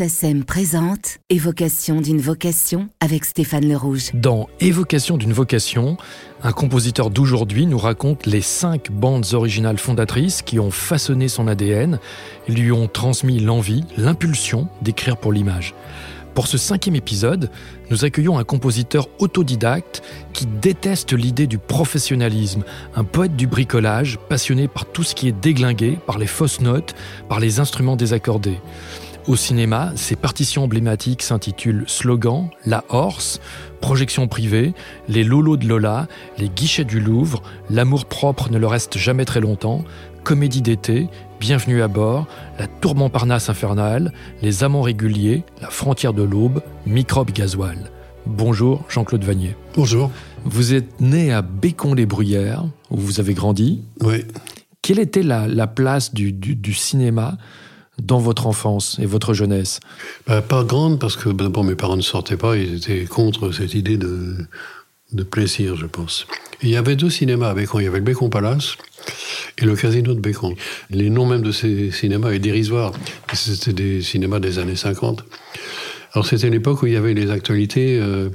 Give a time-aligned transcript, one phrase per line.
[0.00, 4.12] SACEM présente Évocation d'une vocation avec Stéphane Le Rouge.
[4.14, 5.98] Dans Évocation d'une vocation,
[6.42, 11.98] un compositeur d'aujourd'hui nous raconte les cinq bandes originales fondatrices qui ont façonné son ADN,
[12.48, 15.74] lui ont transmis l'envie, l'impulsion d'écrire pour l'image.
[16.32, 17.50] Pour ce cinquième épisode,
[17.90, 20.00] nous accueillons un compositeur autodidacte
[20.32, 22.64] qui déteste l'idée du professionnalisme,
[22.94, 26.94] un poète du bricolage passionné par tout ce qui est déglingué, par les fausses notes,
[27.28, 28.56] par les instruments désaccordés.
[29.30, 33.40] Au cinéma, ses partitions emblématiques s'intitulent Slogan, La Horse,
[33.80, 34.74] Projection privée,
[35.06, 39.38] Les Lolos de Lola, Les Guichets du Louvre, L'amour propre ne le reste jamais très
[39.38, 39.84] longtemps,
[40.24, 41.06] Comédie d'été,
[41.38, 42.26] Bienvenue à bord,
[42.58, 47.78] La Tour Montparnasse infernale, Les Amants réguliers, La frontière de l'aube, Microbe gasoil.
[48.26, 49.54] Bonjour Jean-Claude Vanier.
[49.76, 50.10] Bonjour.
[50.44, 53.84] Vous êtes né à Bécon-les-Bruyères, où vous avez grandi.
[54.00, 54.24] Oui.
[54.82, 57.38] Quelle était la, place du, cinéma
[58.00, 59.80] dans votre enfance et votre jeunesse
[60.26, 63.74] bah, Pas grande, parce que d'abord mes parents ne sortaient pas, ils étaient contre cette
[63.74, 64.36] idée de,
[65.12, 66.26] de plaisir, je pense.
[66.62, 67.80] il y avait deux cinémas à Bécon.
[67.80, 68.76] Il y avait le Bécon Palace,
[69.58, 70.54] et le casino de Bécon.
[70.90, 72.92] Les noms même de ces cinémas est dérisoire.
[73.32, 75.24] C'était des cinémas des années 50.
[76.12, 78.30] Alors c'était l'époque où il y avait les actualités euh,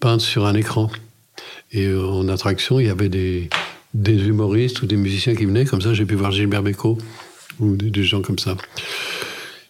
[0.00, 0.90] peintes sur un écran.
[1.72, 3.48] Et euh, en attraction, il y avait des,
[3.94, 5.64] des humoristes ou des musiciens qui venaient.
[5.64, 6.98] Comme ça, j'ai pu voir Gilbert Bécaud
[7.60, 8.56] ou des, gens comme ça.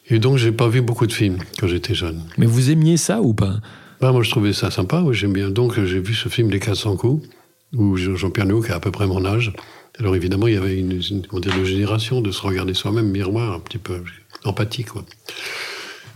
[0.09, 2.23] Et donc, j'ai pas vu beaucoup de films quand j'étais jeune.
[2.37, 3.57] Mais vous aimiez ça ou pas?
[4.01, 5.01] Bah, Moi, je trouvais ça sympa.
[5.01, 5.51] Oui, j'aime bien.
[5.51, 7.27] Donc, j'ai vu ce film Les 400 coups,
[7.75, 9.53] où Jean-Pierre Léo, qui a à peu près mon âge,
[9.99, 13.79] alors évidemment, il y avait une, une, génération de se regarder soi-même, miroir, un petit
[13.79, 14.03] peu
[14.45, 14.89] empathique.
[14.89, 15.05] Quoi.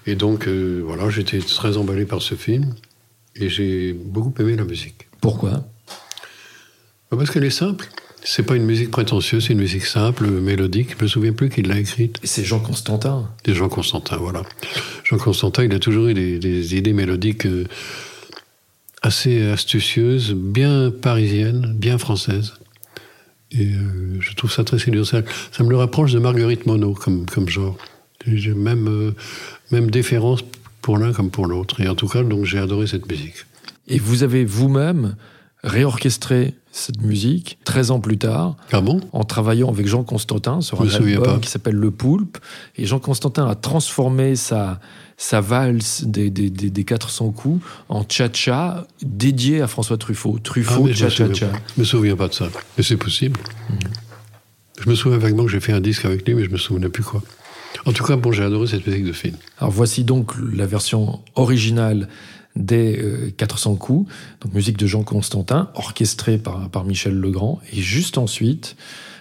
[0.06, 2.74] Et donc, euh, voilà, j'étais très emballé par ce film
[3.36, 5.08] et j'ai beaucoup aimé la musique.
[5.20, 5.50] Pourquoi?
[7.10, 7.88] Bah, Parce qu'elle est simple.
[8.24, 10.96] C'est pas une musique prétentieuse, c'est une musique simple, mélodique.
[10.98, 12.18] Je me souviens plus qui l'a écrite.
[12.24, 13.30] C'est Jean Constantin.
[13.44, 14.42] C'est Jean Constantin, voilà.
[15.04, 17.64] Jean Constantin, il a toujours eu des, idées mélodiques euh,
[19.02, 22.54] assez astucieuses, bien parisiennes, bien françaises.
[23.52, 25.22] Et euh, je trouve ça très séduisant.
[25.52, 27.78] Ça, me le rapproche de Marguerite Monod comme, comme genre.
[28.26, 29.14] J'ai même, euh,
[29.70, 30.40] même déférence
[30.82, 31.80] pour l'un comme pour l'autre.
[31.80, 33.46] Et en tout cas, donc j'ai adoré cette musique.
[33.86, 35.16] Et vous avez vous-même
[35.64, 38.56] réorchestré cette musique 13 ans plus tard.
[38.72, 39.00] Ah bon?
[39.12, 42.38] En travaillant avec Jean Constantin sur un album qui s'appelle Le Poulpe.
[42.76, 44.80] Et Jean Constantin a transformé sa,
[45.16, 50.38] sa valse des, des, des, 400 coups en cha-cha dédié à François Truffaut.
[50.38, 51.48] Truffaut, ah, cha-cha-cha.
[51.74, 52.48] Je me souviens pas de ça.
[52.76, 53.38] Mais c'est possible.
[53.70, 53.78] Mhm.
[54.80, 56.88] Je me souviens vaguement que j'ai fait un disque avec lui, mais je me souviens
[56.88, 57.20] plus quoi.
[57.84, 59.36] En tout cas, bon, j'ai adoré cette musique de film.
[59.58, 62.08] Alors voici donc la version originale
[62.58, 68.18] des 400 euh, coups, donc musique de Jean Constantin, orchestrée par, Michel Legrand, et juste
[68.18, 68.76] ensuite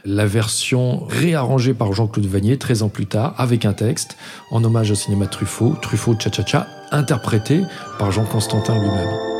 [0.06, 4.18] la version réarrangée par Jean-Claude Vanier 13 ans plus tard, avec un texte
[4.52, 7.62] en hommage au cinéma Truffaut, Truffaut Cha-Cha-Cha, interprété
[8.00, 9.37] par Jean Constantin lui-même.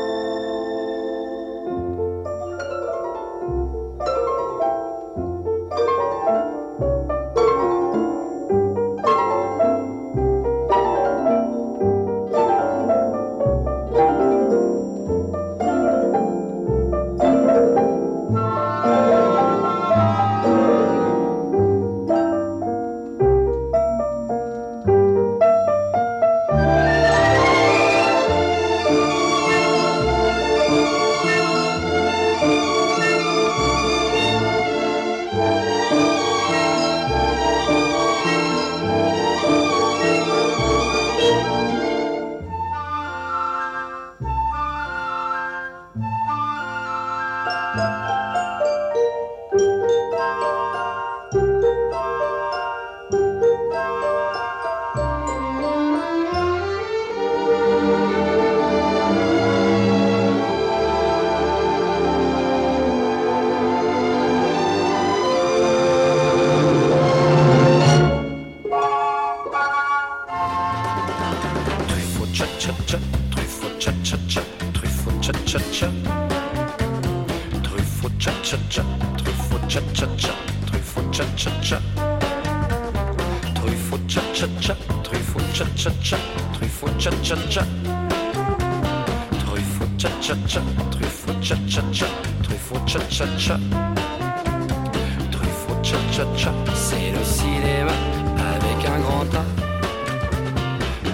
[96.74, 97.92] C'est le cinéma
[98.38, 99.44] avec un grand A.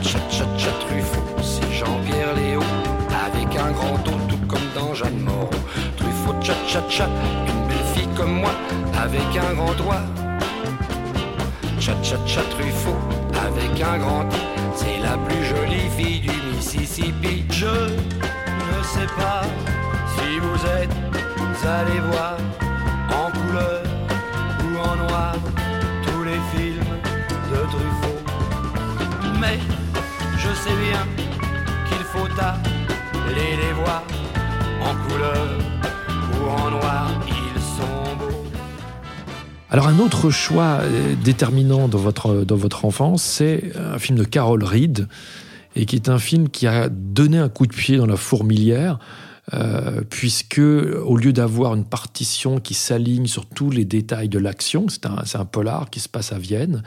[0.02, 2.60] Tcha tcha tcha Truffaut, c'est Jean-Pierre Léo
[3.26, 5.50] avec un grand O, tout comme dans Jeanne Moreau.
[5.96, 7.06] Truffaut, tcha tcha tcha,
[7.48, 8.52] une belle fille comme moi
[8.94, 10.23] avec un grand doigt.
[11.84, 12.96] Tcha tcha tcha Truffaut
[13.46, 14.40] avec un grand I
[14.74, 17.44] C'est la plus jolie fille du Mississippi.
[17.50, 19.42] Je ne sais pas
[20.16, 20.88] si vous êtes
[21.66, 22.38] allés voir
[23.10, 23.82] en couleur
[24.64, 25.34] ou en noir
[26.06, 26.94] tous les films
[27.52, 28.20] de Truffaut.
[29.38, 29.58] Mais
[30.38, 31.04] je sais bien
[31.86, 32.28] qu'il faut
[33.28, 34.02] aller les voir
[34.80, 35.48] en couleur
[36.32, 37.10] ou en noir.
[39.74, 44.22] Alors un autre choix euh, déterminant dans votre, dans votre enfance, c'est un film de
[44.22, 45.08] Carol Reed,
[45.74, 49.00] et qui est un film qui a donné un coup de pied dans la fourmilière,
[49.52, 54.86] euh, puisque au lieu d'avoir une partition qui s'aligne sur tous les détails de l'action,
[54.88, 56.84] c'est un, un polar qui se passe à Vienne,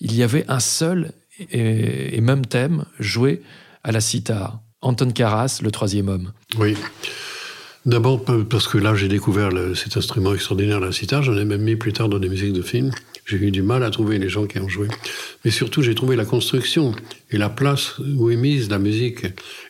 [0.00, 1.10] il y avait un seul
[1.50, 3.42] et, même thème joué
[3.82, 4.60] à la cithare.
[4.80, 6.30] Anton Karas, le troisième homme.
[6.56, 6.76] Oui.
[7.88, 11.22] D'abord parce que là, j'ai découvert cet instrument extraordinaire, la sitar.
[11.22, 12.90] J'en ai même mis plus tard dans des musiques de films.
[13.24, 14.88] J'ai eu du mal à trouver les gens qui ont joué.
[15.42, 16.94] Mais surtout, j'ai trouvé la construction
[17.30, 19.24] et la place où est mise la musique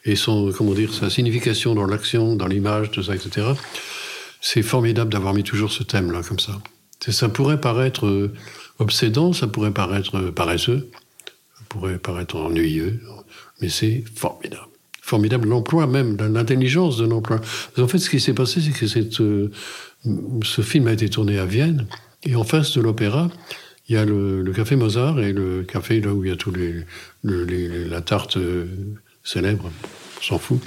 [0.04, 3.46] et son, comment dire, sa signification dans l'action, dans l'image, tout ça, etc.
[4.40, 6.60] C'est formidable d'avoir mis toujours ce thème-là, comme ça.
[7.08, 8.32] Ça pourrait paraître euh,
[8.80, 10.90] obsédant, ça pourrait paraître euh, paresseux,
[11.56, 13.00] ça pourrait paraître ennuyeux,
[13.60, 14.66] mais c'est formidable
[15.08, 17.40] formidable l'emploi même, l'intelligence de l'emploi.
[17.78, 18.72] En fait, ce qui s'est passé, c'est
[19.08, 19.50] que euh,
[20.44, 21.86] ce film a été tourné à Vienne,
[22.24, 23.30] et en face de l'opéra,
[23.88, 26.50] il y a le, café Mozart et le café là où il y a tous
[26.52, 26.74] les,
[27.22, 28.66] le- les- la tarte euh,
[29.24, 29.70] célèbre,
[30.20, 30.60] on s'en fout.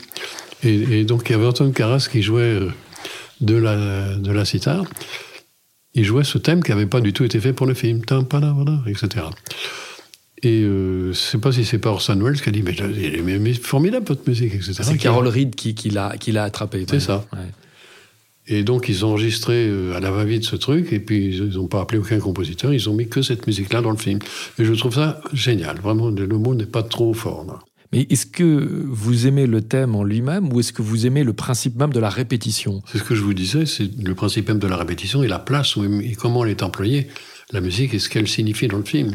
[0.64, 2.70] Et, donc il y avait Anton Karas qui jouait euh,
[3.42, 4.84] de la de la sitar.
[5.94, 8.02] Il jouait ce thème qui n'avait pas du tout été fait pour le film,
[8.88, 9.26] etc.
[10.44, 12.76] Et euh, je ne sais pas si c'est pas Orson Welles qui a dit mais,
[13.24, 14.74] mais, mais- formidable votre musique, etc.
[14.82, 16.86] C'est Carol Reed qui, qui l'a attrapé.
[16.90, 17.26] C'est ça.
[17.34, 17.40] Ouais.
[18.48, 21.68] Et donc, ils ont enregistré euh, à la va-vite ce truc, et puis ils n'ont
[21.68, 24.18] pas appelé aucun compositeur, ils ont mis que cette musique-là dans le film.
[24.58, 25.80] Et je trouve ça génial.
[25.80, 27.46] Vraiment, le le mot n'est pas trop fort.
[27.48, 27.60] là.
[27.94, 31.34] Mais est-ce que vous aimez le thème en lui-même ou est-ce que vous aimez le
[31.34, 32.82] principe même de la répétition?
[32.92, 35.40] C'est ce que je vous disais, c'est le principe même de la répétition et la
[35.40, 37.10] place où, et comment elle est employée,
[37.52, 39.14] la musique et ce qu'elle signifie dans le film.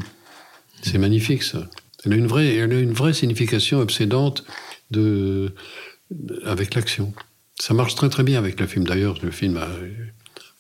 [0.83, 1.69] C'est magnifique, ça.
[2.05, 4.45] Elle a une vraie, elle a une vraie signification obsédante
[4.91, 5.53] de,
[6.11, 7.13] de- avec l'action.
[7.59, 8.85] Ça marche très très bien avec le film.
[8.85, 9.89] D'ailleurs, le film a euh,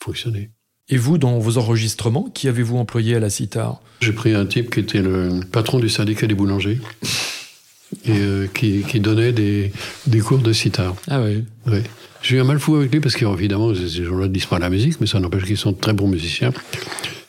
[0.02, 0.50] fonctionné.
[0.88, 3.80] Et vous, dans vos enregistrements, qui avez-vous employé à la sitar?
[4.00, 6.78] J'ai pris un type qui était le patron du syndicat des boulangers
[8.04, 9.72] et euh, qui, qui donnait des,
[10.06, 10.94] des cours de sitar.
[11.08, 11.44] Ah oui.
[11.66, 11.82] Ouais.
[12.22, 14.70] J'ai eu un mal fou avec lui parce qu'évidemment, ces gens-là ne disent pas la
[14.70, 16.52] musique, mais ça n'empêche qu'ils sont de très bons musiciens.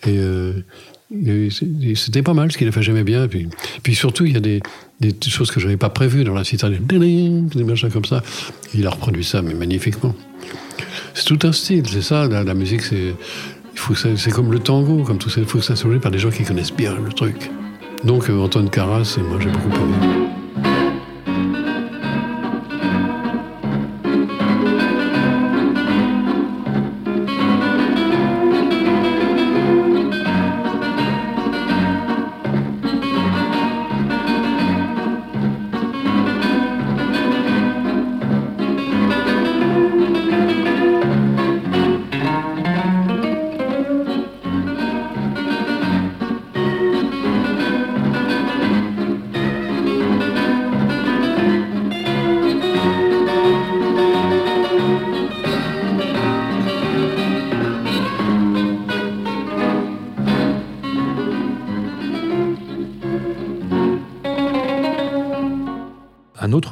[0.06, 0.54] Et euh,
[1.10, 3.28] c'était pas mal ce qu'il a fait, j'aimais bien.
[3.28, 3.48] Puis,
[3.84, 4.62] puis surtout, il y a des,
[5.00, 8.22] des choses que je n'avais pas prévues dans la sitar, des, machins comme ça.
[8.74, 10.14] Il a reproduit ça, mais magnifiquement.
[11.14, 13.14] C'est tout un style, c'est ça, la, musique, c'est.
[14.16, 15.40] C'est comme le tango, comme tout ça.
[15.40, 17.52] Il faut que ça soit joué par des gens qui connaissent bien le truc.
[18.04, 20.27] Donc, euh, Antoine Carras, moi, j'ai beaucoup aimé.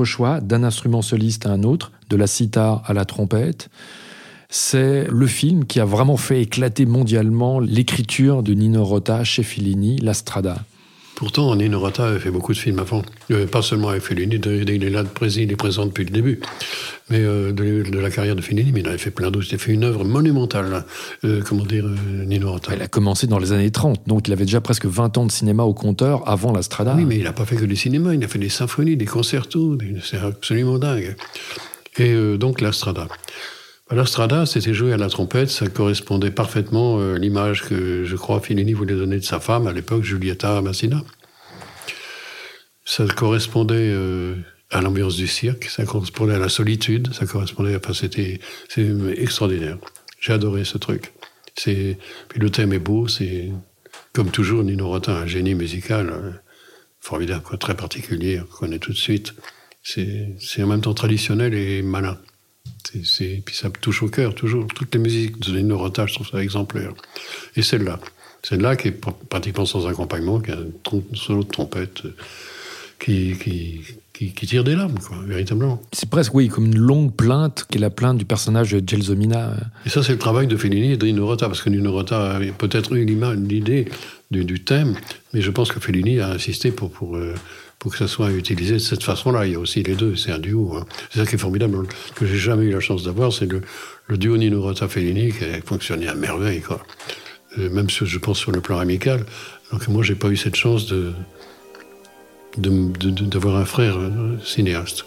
[0.04, 3.70] Choix, d'un instrument soliste à un autre, de la sitar à la trompette,
[4.50, 9.46] c'est le film qui a vraiment fait éclater mondialement l'écriture de Nino Rota chez
[10.02, 10.58] La Strada.
[11.16, 13.02] Pourtant, Nino Rota avait fait beaucoup de films avant.
[13.32, 14.48] Euh, pas seulement avec Fellini, il
[14.84, 16.42] est là, il est présent depuis le début.
[17.10, 19.48] Mais euh, de, de la carrière de Fellini, mais il avait fait plein d'autres.
[19.50, 20.84] Il a fait une œuvre monumentale.
[21.24, 21.86] Euh, comment dire,
[22.26, 22.72] Nino Rota.
[22.74, 25.32] Elle a commencé dans les années 30, donc il avait déjà presque 20 ans de
[25.32, 26.94] cinéma au compteur avant La Strada.
[26.98, 29.06] Oui, mais il n'a pas fait que du cinéma, il a fait des symphonies, des
[29.06, 31.16] concertos, des- c'est absolument dingue.
[31.98, 33.08] Et donc la Strada.
[33.92, 38.40] La Strada, c'était joué à la trompette, ça correspondait parfaitement à l'image que je crois
[38.40, 41.04] Fellini voulait donner de sa femme à l'époque, Giulietta Massina.
[42.84, 44.36] Ça correspondait euh,
[44.72, 48.40] à l'ambiance du cirque, ça correspondait à la solitude, ça correspondait, enfin c'était
[48.70, 48.88] c'est
[49.18, 49.78] extraordinaire.
[50.20, 51.14] J'ai adoré ce truc.
[51.56, 53.52] C'est puis le thème est beau, c'est
[54.14, 56.32] comme toujours Nino Rota, un génie musical euh,
[57.00, 59.36] formidable, très particulier, on connaît tout de suite.
[59.84, 62.18] C'est c'est en même temps traditionnel et malin.
[63.04, 64.68] C'est- puis ça me touche au cœur, toujours.
[64.68, 66.94] Toutes les musiques de Nino Rota, je trouve ça exemplaire.
[67.56, 68.00] Et celle-là.
[68.44, 72.16] Celle-là qui est pr- pratiquement sans accompagnement, qui a un solo de trompette, euh,
[73.00, 73.82] qui, qui,
[74.14, 75.82] qui, qui tire des larmes, quoi, véritablement.
[75.92, 79.54] C'est presque, oui, comme une longue plainte, qui est la plainte du personnage de Gelsomina.
[79.86, 82.36] Et ça, c'est le travail de Fellini et de Nino Rota, parce que Nino Rota
[82.36, 83.86] avait peut-être eu l'idée
[84.32, 84.96] du, du thème,
[85.34, 87.34] mais je pense que Fellini a insisté pour, pour, euh,
[87.86, 89.46] pour que ça soit utilisé de cette façon-là.
[89.46, 90.74] Il y a aussi les deux, c'est un duo.
[90.76, 90.86] hein.
[91.12, 93.62] C'est ça qui est formidable, que j'ai jamais eu la chance d'avoir, c'est le,
[94.08, 96.82] le duo Nino Rota-Fellini qui a fonctionné à merveille, quoi.
[97.58, 99.24] Même sur- je pense sur le plan amical.
[99.72, 101.14] Donc moi, j'ai pas eu cette chance de
[102.58, 105.06] d'avoir un frère euh, cinéaste.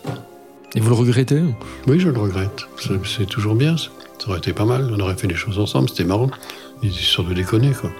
[0.77, 1.43] Et vous le regrettez?
[1.89, 2.69] Oui, je le regrette.
[3.05, 3.77] C'est toujours bien.
[3.77, 3.89] Ça
[4.29, 4.89] aurait été pas mal.
[4.95, 5.89] On aurait fait des choses ensemble.
[5.89, 6.31] C'était marrant.
[6.81, 7.91] Des histoires de déconner, quoi.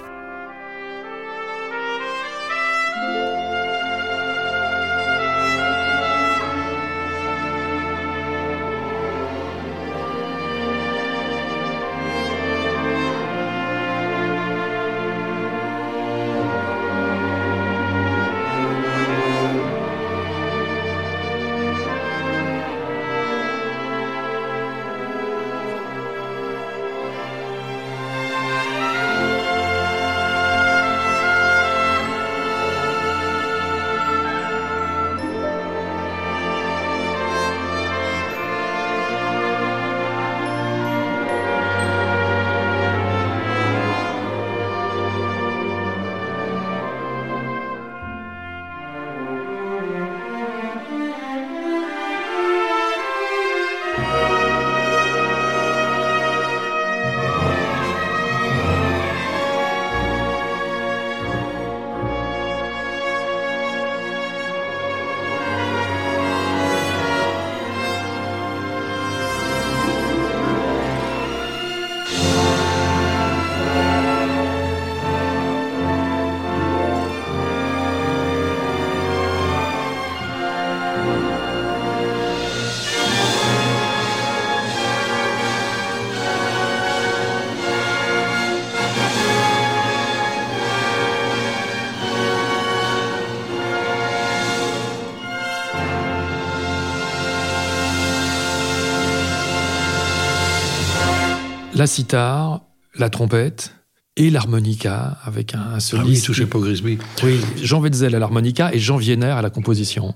[101.79, 102.61] La sitar,
[102.95, 103.73] la trompette
[104.17, 106.45] et l'harmonica avec un Ah oui, soliste.
[106.47, 106.97] pas Grisby.
[107.23, 110.13] Oui, Jean Wetzel à l'harmonica et Jean Vienner à la composition.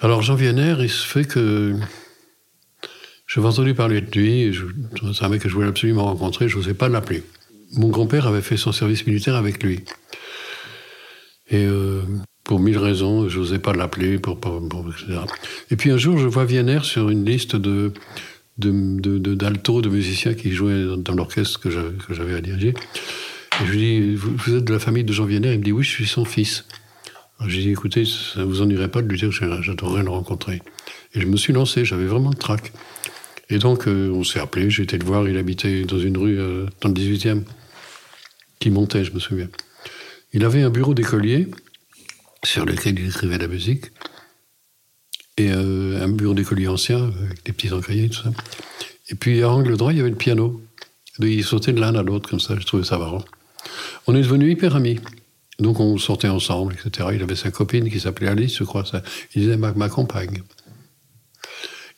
[0.00, 1.76] Alors, Jean Vienner, il se fait que.
[3.26, 4.58] J'avais entendu parler de lui.
[5.14, 6.48] C'est un mec que je voulais absolument rencontrer.
[6.48, 7.24] Je n'osais pas l'appeler.
[7.74, 9.84] Mon grand-père avait fait son service militaire avec lui.
[11.50, 12.00] Et euh,
[12.42, 15.18] pour mille raisons, je n'osais pas l'appeler, pour, pour- pour- etc.
[15.70, 17.92] Et puis un jour, je vois Vienner sur une liste de
[18.58, 22.74] de, d'alto, de musiciens qui jouaient dans, l'orchestre que j'avais, à diriger.
[23.60, 25.64] Et je lui dis, vous, vous êtes de la famille de Jean Vienner Il me
[25.64, 26.64] dit, oui, je suis son fils.
[27.38, 30.10] Alors, J'ai dit, écoutez, ça vous ennuierait pas de lui dire que j'a- j'adorerais le
[30.10, 30.60] rencontrer.
[31.14, 32.72] Et je me suis lancé, j'avais vraiment le trac.
[33.48, 36.38] Et donc, euh, on s'est appelé, j'ai été le voir, il habitait dans une rue
[36.38, 37.42] euh, dans le 18e,
[38.60, 39.48] qui montait, je me souviens.
[40.32, 41.48] Il avait un bureau d'écolier
[42.44, 43.86] sur lequel il écrivait la musique,
[45.36, 48.30] et euh, bureau d'écolier ancien, avec des petits encahiers, tout ça.
[49.08, 50.62] Et puis, à angle droit, il y avait le piano.
[51.18, 53.24] Il sautait de l'un à l'autre, comme ça, je trouvais ça marrant.
[54.06, 54.98] On est devenus hyper amis.
[55.60, 57.10] Donc on sortait ensemble, etc.
[57.14, 58.84] Il avait sa copine qui s'appelait Alice, je crois.
[58.84, 59.02] Ça.
[59.34, 60.42] Il disait ma, compagne.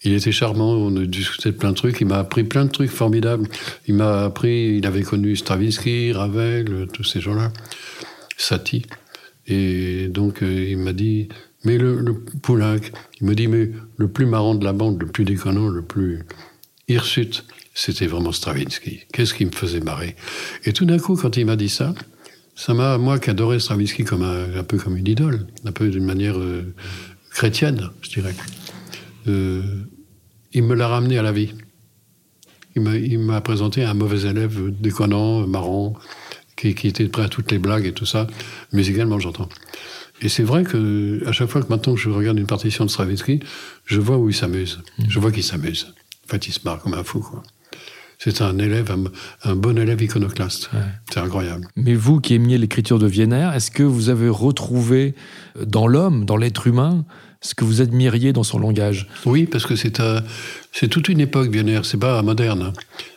[0.02, 2.00] Il était charmant, on a discuté de plein de trucs.
[2.00, 3.48] Il m'a appris plein de trucs formidables.
[3.86, 7.52] Il m'a appris, il avait connu Stravinsky, Ravel, tous ces gens-là,
[8.36, 8.82] Satie.
[9.46, 11.28] Et donc euh, il m'a dit,
[11.64, 12.24] mais le, le
[13.20, 16.24] il me dit, mais le plus marrant de la bande, le plus déconnant, le plus
[16.88, 19.02] hirsute, c'était vraiment Stravinsky.
[19.12, 20.16] Qu'est-ce qui me faisait marrer?
[20.64, 21.94] Et tout d'un coup, quand il m'a dit ça,
[22.54, 26.04] ça m'a, moi qui adorais Stravinsky comme un, peu comme une idole, un peu d'une
[26.04, 26.74] manière euh,
[27.30, 28.34] chrétienne, je dirais.
[29.28, 29.62] Euh,
[30.52, 31.54] il me l'a ramené à la vie.
[32.74, 35.94] Il m'a, il m'a présenté un mauvais élève déconnant, marrant,
[36.56, 38.26] qui, qui était prêt à toutes les blagues et tout ça,
[38.72, 39.48] musicalement j'entends.
[40.22, 43.40] Et c'est vrai que à chaque fois que maintenant je regarde une partition de Stravinsky,
[43.86, 44.80] je vois où il s'amuse.
[45.08, 45.92] Je vois qu'il s'amuse.
[46.26, 47.18] En fait, il se marre comme un fou.
[47.20, 47.42] Quoi.
[48.18, 50.70] C'est un élève, un, un bon élève iconoclaste.
[50.72, 50.78] Ouais.
[51.12, 51.66] C'est incroyable.
[51.74, 55.14] Mais vous qui aimiez l'écriture de Vienner, est-ce que vous avez retrouvé
[55.60, 57.04] dans l'homme, dans l'être humain,
[57.40, 59.08] ce que vous admiriez dans son langage?
[59.26, 60.22] Oui, parce que c'est un,
[60.70, 61.80] c'est toute une époque, Vienner.
[61.82, 62.62] C'est pas moderne.
[62.62, 62.72] hein.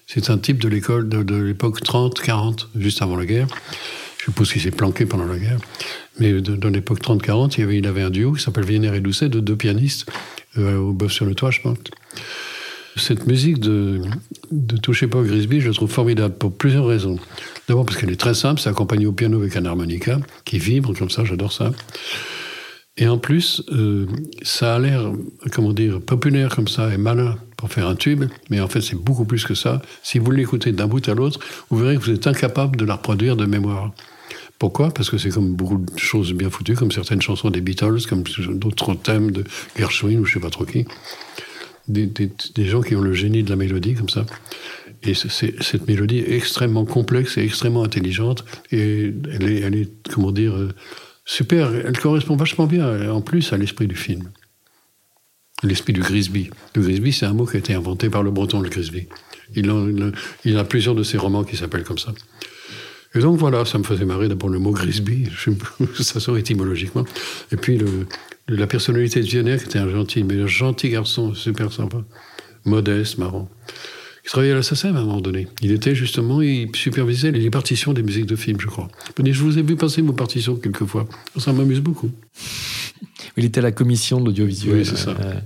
[0.08, 3.48] C'est un type de l'école de, de l'époque 30, 40, juste avant la guerre.
[4.26, 5.60] Je suppose qu'il s'est planqué pendant la guerre.
[6.20, 9.40] Mais dans l'époque 30-40, il, avait- avait un duo qui s'appelle Vienner et Doucet, de
[9.40, 10.10] deux pianistes,
[10.58, 11.78] euh, au bœuf sur le toit, je pense.
[12.96, 14.02] Cette musique de,
[14.52, 17.20] de Touchez pas Grisby, je la trouve formidable pour plusieurs raisons.
[17.68, 20.98] D'abord parce qu'elle est très simple, c'est accompagné au piano avec un harmonica qui vibre
[20.98, 21.72] comme ça, j'adore ça.
[22.98, 24.08] Et en plus, euh,
[24.42, 25.12] ça a l'air,
[25.52, 28.96] comment dire, populaire comme ça et malin pour faire un tube, mais en fait c'est
[28.96, 29.82] beaucoup plus que ça.
[30.02, 31.40] Si vous l'écoutez d'un bout à l'autre,
[31.70, 33.92] vous verrez que vous êtes incapable de la reproduire de mémoire.
[34.60, 34.92] Pourquoi?
[34.92, 38.24] Parce que c'est comme beaucoup de choses bien foutues, comme certaines chansons des Beatles, comme
[38.24, 39.44] d'autres thèmes de
[39.78, 40.86] Gershwin ou je sais pas trop qui.
[41.88, 42.10] Des,
[42.58, 44.26] gens qui ont le génie de la mélodie comme ça.
[45.04, 48.44] Et cette mélodie est extrêmement complexe et extrêmement intelligente.
[48.72, 50.74] Et elle est, comment dire, euh,
[51.26, 51.76] super.
[51.76, 54.32] Elle correspond vachement bien, en plus, à l'esprit du film.
[55.64, 56.50] L'esprit du Grisby.
[56.76, 59.08] Le Grisby, c'est un mot qui a été inventé par le breton, le Grisby.
[59.54, 62.14] Il a plusieurs de ses romans qui s'appellent comme ça.
[63.16, 65.30] Et donc voilà, ça me faisait marrer d'abord le mot Grisby,
[66.00, 67.06] ça sort étymologiquement.
[67.52, 68.08] Et puis le,
[68.48, 72.04] la personnalité de Viennet, qui était un gentil, mais un gentil garçon, super sympa,
[72.66, 73.50] modeste, marrant.
[74.26, 75.48] Il travaillait à la SACEM à un moment donné.
[75.62, 78.88] Il était justement, il supervisait les partitions des musiques de films, je crois.
[79.24, 81.08] Je vous ai vu passer vos partitions quelquefois.
[81.38, 82.10] Ça m'amuse beaucoup.
[83.38, 84.78] Il était à la commission de l'audiovisuel.
[84.78, 85.12] Oui, c'est ça.
[85.12, 85.40] Euh,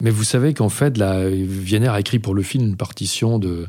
[0.00, 3.68] mais vous savez qu'en fait, là, Vienner a écrit pour le film une partition de,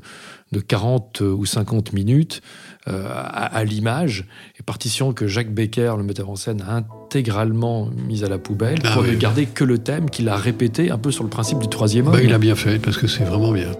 [0.52, 2.42] de 40 ou 50 minutes
[2.88, 4.26] euh, à, l'image,
[4.60, 8.80] et partition que Jacques Becker, le metteur en scène, a intégralement mise à la poubelle
[8.84, 11.60] ah pour ne garder que le thème qu'il a répété un peu sur le principe
[11.60, 12.14] du troisième homme.
[12.14, 13.72] Bah, il a bien fait, parce que c'est vraiment bien.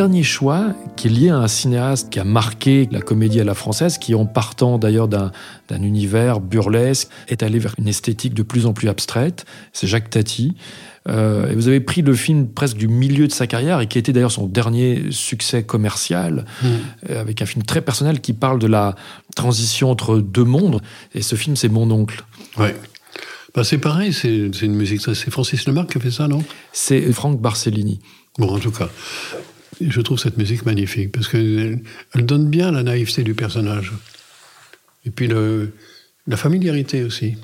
[0.00, 3.52] Dernier choix qui est lié à un cinéaste qui a marqué la comédie à la
[3.52, 5.30] française, qui en partant d'ailleurs d'un
[5.70, 9.44] univers burlesque est allé vers une esthétique de plus en plus abstraite.
[9.74, 10.54] C'est Jacques Tati.
[11.06, 13.98] Euh, et vous avez pris le film presque du milieu de sa carrière et qui
[13.98, 16.66] était d'ailleurs son dernier succès commercial, mmh.
[17.10, 18.94] euh, avec un film très personnel qui parle de la
[19.36, 20.80] transition entre deux mondes.
[21.14, 22.24] Et ce film, c'est Mon oncle.
[22.56, 22.74] Ouais.
[23.54, 25.02] Bah c'est pareil, c'est une musique.
[25.02, 26.42] C'est Francis Lemarque qui a fait ça, non?
[26.72, 27.98] C'est Franck Barcellini.
[28.38, 28.88] Bon, en tout cas
[29.80, 31.82] je trouve cette musique magnifique parce qu'elle
[32.14, 33.92] elle donne bien la naïveté du personnage.
[35.06, 35.72] Et puis le,
[36.26, 37.36] la familiarité aussi.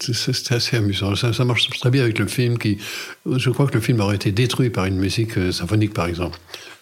[0.00, 1.14] C'est assez amusant.
[1.16, 2.78] Ça, marche très bien avec le film qui.
[3.24, 6.38] Je crois que le film aurait été détruit par une musique euh, symphonique, par exemple.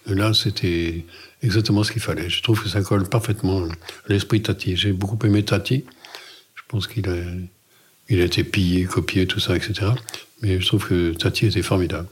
[0.07, 1.05] Là, c'était
[1.43, 2.29] exactement ce qu'il fallait.
[2.29, 3.69] Je trouve que ça colle parfaitement à
[4.09, 4.77] l'esprit Tati.
[4.77, 5.85] J'ai beaucoup aimé Tati.
[6.57, 7.15] Je pense qu'il a,
[8.09, 9.93] il a été pillé, copié, tout ça, etc.
[10.43, 12.09] Mais je trouve que Tati était formidable.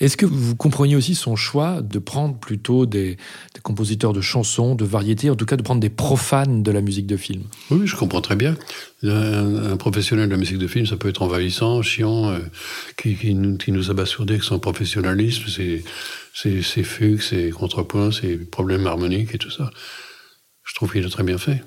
[0.00, 3.16] Est-ce que vous compreniez aussi son choix de prendre plutôt des,
[3.62, 7.06] compositeurs de chansons, de variétés, en tout cas de prendre des profanes de la musique
[7.06, 7.42] de film?
[7.70, 8.56] Oui, je comprends très bien.
[9.04, 12.38] Un, professionnel de la musique de film, ça peut être envahissant, chiant, euh,
[12.96, 15.84] qui, qui, nous, qui nous abasourdit avec son professionnalisme, ses,
[16.34, 19.70] ses, fugues, ses contrepoints, ses problèmes harmoniques et tout ça.
[20.64, 21.62] Je trouve qu'il est très bien fait.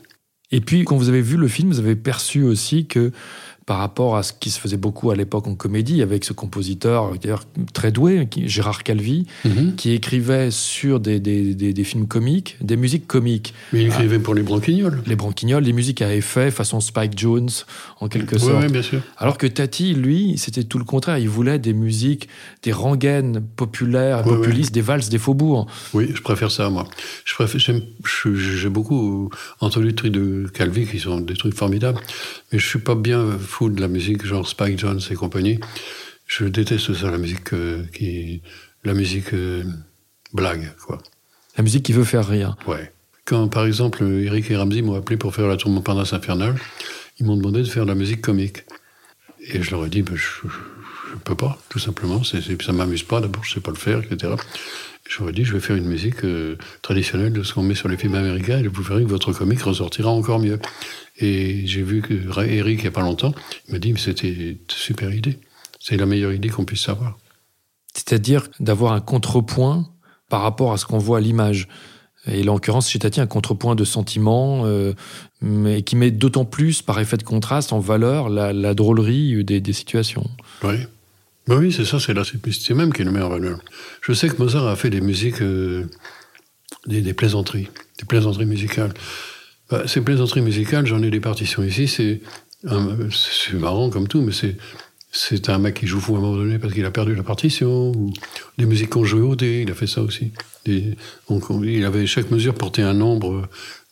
[0.51, 3.11] Et puis, quand vous avez vu le film, vous avez perçu aussi que
[3.65, 7.17] par rapport à ce qui se faisait beaucoup à l'époque en comédie avec ce compositeur
[7.17, 9.75] d'ailleurs très doué, Gérard Calvi, Mhm.
[9.75, 13.53] qui écrivait sur des, des, des, des films comiques, des musiques comiques.
[13.73, 15.01] Mais il écrivait pour les branquignoles.
[15.07, 17.49] Les branquignoles, les musiques à effet, façon Spike Jones,
[17.99, 18.63] en quelque sorte.
[18.65, 19.01] oui, bien sûr.
[19.17, 21.17] Alors que Tati, lui, c'était tout le contraire.
[21.17, 22.27] Il voulait des musiques,
[22.63, 25.67] des rengaines populaires, populistes, des valses des faubourgs.
[25.93, 26.87] Oui, je préfère ça, moi.
[28.35, 31.99] J'ai beaucoup entendu des trucs de Calvi qui sont des trucs formidables,
[32.51, 33.25] mais je suis pas bien
[33.63, 35.59] de la musique genre Spike Jones et compagnie.
[36.27, 38.41] Je déteste ça, la musique euh, qui,
[38.83, 39.63] la musique euh,
[40.33, 41.01] blague, quoi.
[41.57, 42.57] La musique qui veut faire rire.
[42.67, 42.91] Ouais.
[43.23, 46.55] Quand, par exemple, Eric et Ramsey m'ont appelé pour faire la tour Montparnasse infernale,
[47.19, 48.65] ils m'ont demandé de faire de la musique comique.
[49.47, 50.47] Et je leur ai dit, ben, je,
[51.13, 52.23] ne peux pas, tout simplement.
[52.23, 54.33] C'est, c'est- ça m'amuse pas, d'abord, je sais pas le faire, etc.
[55.07, 57.75] Je leur ai dit, je vais faire une musique euh, traditionnelle de ce qu'on met
[57.75, 60.59] sur les films américains, et vous verrez que votre comique ressortira encore mieux.
[61.17, 62.13] Et j'ai vu que
[62.43, 63.33] Eric, il n'y a pas longtemps,
[63.67, 65.39] il m'a dit, mais c'était une super idée.
[65.79, 67.17] C'est la meilleure idée qu'on puisse avoir.
[67.93, 69.87] C'est-à-dire d'avoir un contrepoint
[70.29, 71.67] par rapport à ce qu'on voit à l'image.
[72.27, 74.93] Et là, en l'occurrence, chez Tati, un contrepoint de sentiments, euh,
[75.41, 79.61] mais qui met d'autant plus, par effet de contraste, en valeur la, la drôlerie des,
[79.61, 80.27] des situations.
[80.63, 80.77] Oui.
[81.47, 83.59] Ben oui, c'est ça, c'est la simplicité même qui le met en valeur.
[84.01, 85.85] Je sais que Mozart a fait des musiques, euh,
[86.87, 88.93] des, plaisanteries, des plaisanteries musicales.
[89.69, 92.21] Ben, ces plaisanteries musicales, j'en ai des partitions ici, c'est
[93.53, 94.31] marrant comme tout, mais
[95.11, 97.23] c'est un mec qui joue fou à un moment donné parce qu'il a perdu la
[97.23, 98.11] partition, ou
[98.57, 100.31] des musiques qu'on jouait au dé, il a fait ça aussi.
[101.29, 103.41] On- il avait chaque mesure porté un nombre, euh,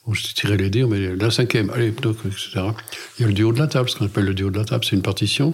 [0.07, 2.61] bon, je tirais les dés, mais la cinquième, allez, donc, etc.
[3.19, 4.65] Il y a le duo de la table, ce qu'on appelle le duo de la
[4.65, 5.53] table, c'est une partition.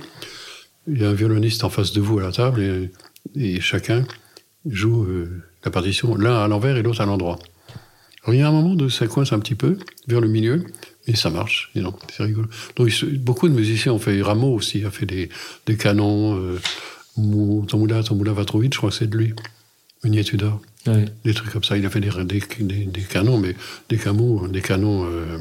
[0.88, 2.92] Il y a un violoniste en face de vous à la table et,
[3.36, 4.06] et chacun
[4.66, 7.38] joue euh, la partition, l'un à l'envers et l'autre à l'endroit.
[8.24, 10.66] Alors, il y a un moment où ça coince un petit peu vers le milieu,
[11.08, 12.48] et ça marche, et donc c'est rigolo.
[12.76, 12.90] Donc,
[13.20, 15.30] beaucoup de musiciens ont fait, Rameau aussi a fait des,
[15.66, 16.60] des canons, euh,
[17.18, 19.34] Mou- ton moulin, ton moulin va trop vite, je crois que c'est de lui,
[20.04, 21.06] Meunier Tudor, Ouais.
[21.26, 21.78] des trucs comme ça.
[21.78, 23.56] Il a fait des, des, des- des canons, mais
[23.90, 25.38] des canons, des canons euh,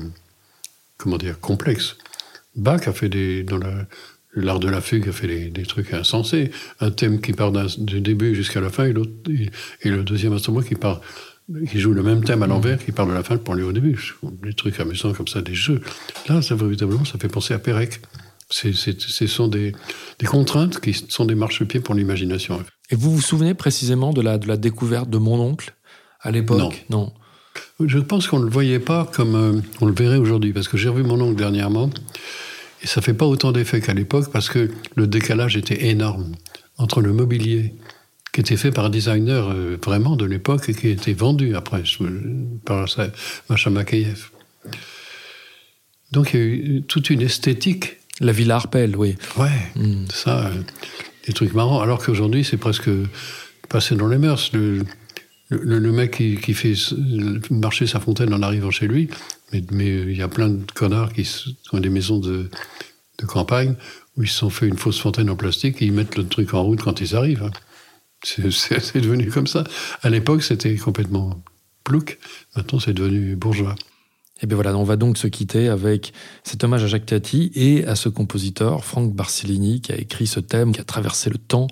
[0.96, 1.96] comment dire, complexes.
[2.57, 3.87] Bach a fait des, dans la,
[4.34, 6.50] l'art de la fugue a fait des, des trucs insensés.
[6.80, 9.50] Un thème qui part du début jusqu'à la fin et, l'autre, et,
[9.86, 11.00] et le deuxième instrument qui part,
[11.70, 13.72] qui joue le même thème à l'envers, qui part de la fin pour aller au
[13.72, 13.98] début.
[14.42, 15.80] Des trucs amusants comme ça, des jeux.
[16.28, 18.00] Là, ça, véritablement, ça fait penser à Pérec.
[18.50, 19.72] Ce sont des,
[20.18, 22.62] des contraintes qui sont des marchepieds pour l'imagination.
[22.90, 25.74] Et vous vous souvenez précisément de la, de la découverte de mon oncle
[26.20, 26.86] à l'époque?
[26.88, 27.12] Non.
[27.84, 30.76] Je pense qu'on ne le voyait pas comme euh, on le verrait aujourd'hui, parce que
[30.76, 31.90] j'ai revu mon oncle dernièrement,
[32.82, 36.32] et ça fait pas autant d'effet qu'à l'époque, parce que le décalage était énorme
[36.76, 37.74] entre le mobilier
[38.32, 41.82] qui était fait par un designer euh, vraiment de l'époque et qui était vendu après
[42.64, 42.86] par
[43.48, 44.30] Macha Makayev.
[46.12, 49.16] Donc il y a eu toute une esthétique La Villa Arpel, oui.
[49.36, 50.04] Ouais, Mm.
[50.12, 50.50] ça, euh,
[51.26, 51.80] des trucs marrants.
[51.80, 52.90] Alors qu'aujourd'hui, c'est presque
[53.68, 54.50] passé dans les mœurs.
[54.52, 54.84] Le,
[55.50, 56.74] le, le mec qui, qui fait
[57.50, 59.08] marcher sa fontaine en arrivant chez lui,
[59.52, 61.26] mais mais il y a plein de connards qui
[61.72, 62.50] ont des maisons de,
[63.18, 63.74] de campagne
[64.16, 66.52] où ils se sont fait une fausse fontaine en plastique et ils mettent le truc
[66.54, 67.44] en route quand ils arrivent.
[67.44, 67.50] hein.
[68.24, 69.64] C'est- devenu comme ça.
[70.02, 71.40] À l'époque, c'était complètement
[71.84, 72.18] plouc.
[72.56, 73.76] Maintenant, c'est devenu bourgeois.
[74.42, 76.12] Et bien voilà, on va donc se quitter avec
[76.44, 80.38] cet hommage à Jacques Tati et à ce compositeur, Franck Barsellini, qui a écrit ce
[80.40, 81.66] thème, qui a traversé le temps,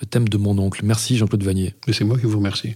[0.00, 0.80] le thème de mon oncle.
[0.84, 1.74] Merci Jean-Claude Vanier.
[1.86, 2.74] Mais c'est moi qui vous remercie.